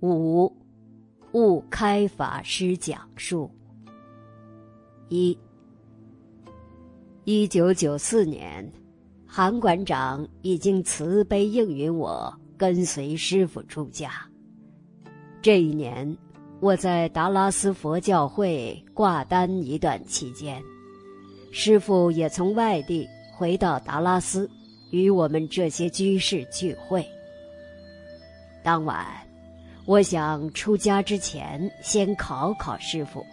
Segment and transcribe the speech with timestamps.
[0.00, 0.52] 五，
[1.32, 3.50] 悟开法师讲述。
[5.08, 5.38] 一，
[7.24, 8.70] 一九九四年，
[9.26, 14.10] 韩馆长已经慈悲应允我跟随师傅出家。
[15.40, 16.16] 这一年，
[16.60, 20.62] 我在达拉斯佛教会挂单一段期间，
[21.52, 24.50] 师傅也从外地回到达拉斯，
[24.90, 27.06] 与我们这些居士聚会。
[28.62, 29.06] 当晚，
[29.86, 33.24] 我想出家之前先考考师傅，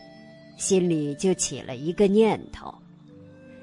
[0.57, 2.73] 心里就起了一个念头：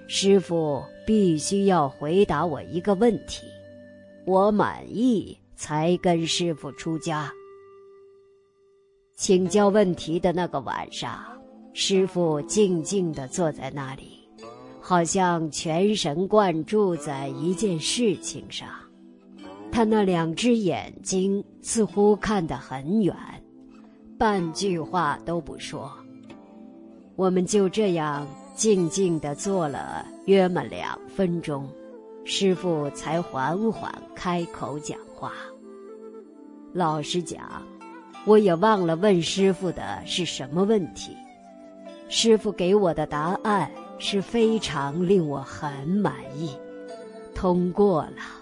[0.06, 3.46] 师傅必须要回答我一个问题，
[4.24, 7.30] 我满意才跟师傅出家。
[9.14, 11.22] 请教问题的那个晚上，
[11.74, 14.26] 师傅静静地坐在那里，
[14.80, 18.66] 好像全神贯注在一件事情上。
[19.78, 23.14] 他那两只眼睛似乎看得很远，
[24.18, 25.88] 半句话都不说。
[27.14, 31.70] 我们就这样静静地坐了约么两分钟，
[32.24, 35.30] 师傅才缓缓开口讲话。
[36.72, 37.62] 老实讲，
[38.24, 41.16] 我也忘了问师傅的是什么问题。
[42.08, 46.50] 师傅给我的答案是非常令我很满意，
[47.32, 48.37] 通过了。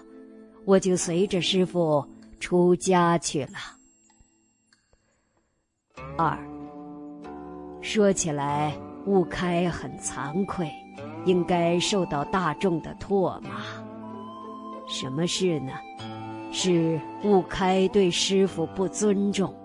[0.67, 2.05] 我就随着师傅
[2.41, 3.51] 出家去了。
[6.17, 6.37] 二，
[7.81, 10.69] 说起来，悟开很惭愧，
[11.25, 13.61] 应该受到大众的唾骂。
[14.89, 15.71] 什么事呢？
[16.51, 19.55] 是悟开对师傅不尊重。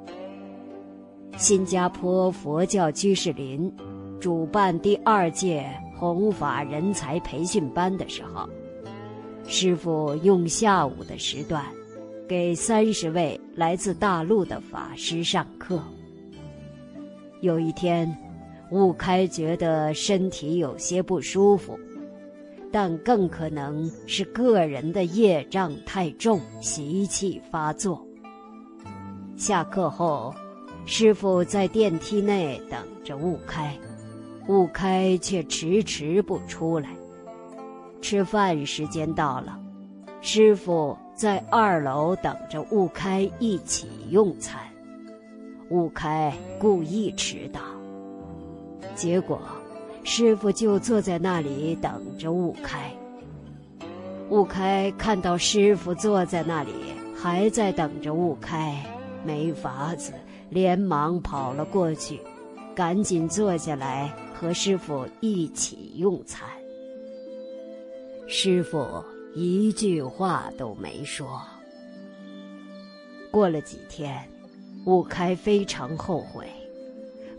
[1.37, 3.75] 新加坡佛教居士林
[4.21, 8.49] 主办第二届弘法人才培训班的时候。
[9.47, 11.65] 师傅用下午的时段，
[12.29, 15.83] 给三十位来自大陆的法师上课。
[17.41, 18.17] 有一天，
[18.71, 21.79] 悟开觉得身体有些不舒服，
[22.71, 28.07] 但更可能是个人的业障太重，习气发作。
[29.37, 30.35] 下课后，
[30.87, 33.77] 师傅在电梯内等着悟开，
[34.49, 36.89] 悟开却迟迟不出来。
[38.03, 39.59] 吃饭时间到了，
[40.21, 44.61] 师傅在二楼等着悟开一起用餐。
[45.71, 47.61] 悟开故意迟到，
[48.97, 49.41] 结果
[50.03, 52.91] 师傅就坐在那里等着悟开。
[54.29, 56.73] 悟开看到师傅坐在那里，
[57.17, 58.85] 还在等着悟开，
[59.25, 60.13] 没法子，
[60.51, 62.21] 连忙跑了过去，
[62.75, 66.47] 赶紧坐下来和师傅一起用餐。
[68.35, 69.05] 师傅
[69.35, 71.39] 一句话都没说。
[73.31, 74.27] 过了几天，
[74.87, 76.47] 悟开非常后悔，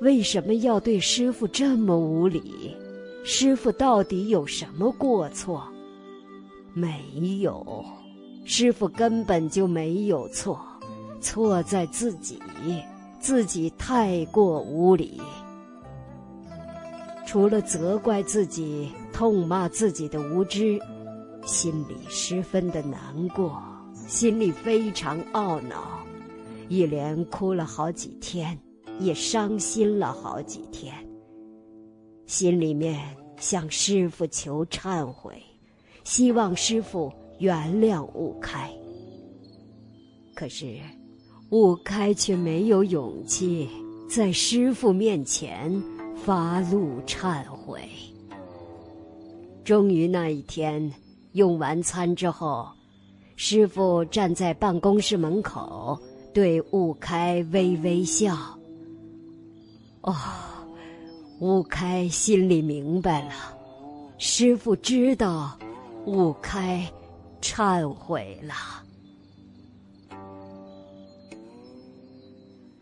[0.01, 2.77] 为什么要对师傅这么无礼？
[3.23, 5.67] 师傅到底有什么过错？
[6.75, 7.01] 没
[7.39, 7.83] 有，
[8.45, 10.63] 师傅根本就没有错，
[11.19, 12.39] 错在自己，
[13.19, 15.19] 自己太过无礼。
[17.25, 20.77] 除了责怪自己、痛骂自己的无知，
[21.45, 23.61] 心里十分的难过，
[24.07, 26.03] 心里非常懊恼，
[26.67, 28.59] 一连哭了好几天，
[28.99, 30.93] 也伤心了好几天。
[32.25, 32.99] 心里面
[33.37, 35.41] 向师傅求忏悔，
[36.03, 38.69] 希望师傅原谅悟开。
[40.35, 40.77] 可是，
[41.51, 43.69] 悟开却没有勇气
[44.09, 45.81] 在师傅面前。
[46.15, 47.81] 发怒忏悔。
[49.63, 50.91] 终于那一天，
[51.33, 52.67] 用完餐之后，
[53.35, 55.99] 师傅站在办公室门口，
[56.33, 58.35] 对悟开微微笑。
[60.01, 60.15] 哦，
[61.39, 63.33] 悟开心里明白了，
[64.17, 65.57] 师傅知道，
[66.05, 66.85] 悟开
[67.41, 68.53] 忏悔了。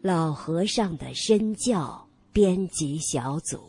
[0.01, 2.05] 老和尚的身教。
[2.33, 3.59] 编辑小组。